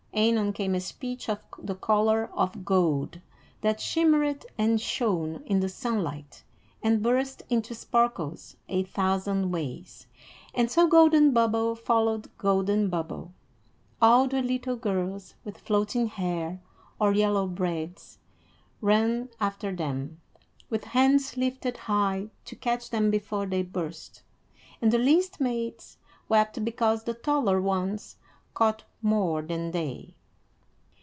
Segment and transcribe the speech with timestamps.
[0.13, 3.21] Anon came a speech of the color of gold
[3.61, 6.43] that shimmered and shone in the sunlight,
[6.83, 10.07] and burst into sparkles a thousand ways,
[10.53, 13.31] and so golden bubble followed golden bubble.
[14.01, 16.59] All the little girls with floating hair
[16.99, 18.19] or yellow braids
[18.81, 20.19] ran after them,
[20.69, 24.23] with hands lifted high to catch them before they burst,
[24.81, 28.17] and the least maids wept because the taller ones
[28.53, 30.13] caught more than they.